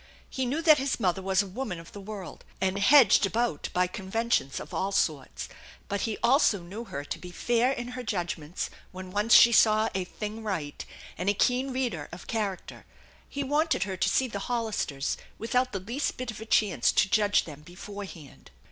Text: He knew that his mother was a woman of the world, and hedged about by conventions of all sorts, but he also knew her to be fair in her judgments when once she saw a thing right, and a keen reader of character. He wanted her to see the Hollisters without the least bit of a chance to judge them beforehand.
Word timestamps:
He 0.27 0.47
knew 0.47 0.63
that 0.63 0.79
his 0.79 0.99
mother 0.99 1.21
was 1.21 1.43
a 1.43 1.47
woman 1.47 1.79
of 1.79 1.91
the 1.91 2.01
world, 2.01 2.43
and 2.59 2.79
hedged 2.79 3.27
about 3.27 3.69
by 3.71 3.85
conventions 3.85 4.59
of 4.59 4.73
all 4.73 4.91
sorts, 4.91 5.47
but 5.87 6.01
he 6.09 6.17
also 6.23 6.61
knew 6.63 6.85
her 6.85 7.05
to 7.05 7.19
be 7.19 7.29
fair 7.29 7.71
in 7.71 7.89
her 7.89 8.01
judgments 8.01 8.71
when 8.91 9.11
once 9.11 9.35
she 9.35 9.51
saw 9.51 9.89
a 9.93 10.03
thing 10.05 10.41
right, 10.43 10.85
and 11.19 11.29
a 11.29 11.35
keen 11.35 11.71
reader 11.71 12.09
of 12.11 12.25
character. 12.25 12.87
He 13.29 13.43
wanted 13.43 13.83
her 13.83 13.95
to 13.95 14.09
see 14.09 14.27
the 14.27 14.39
Hollisters 14.49 15.17
without 15.37 15.71
the 15.71 15.79
least 15.79 16.17
bit 16.17 16.31
of 16.31 16.41
a 16.41 16.47
chance 16.47 16.91
to 16.93 17.07
judge 17.07 17.43
them 17.45 17.61
beforehand. 17.61 18.49